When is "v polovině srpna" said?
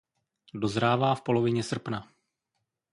1.15-2.11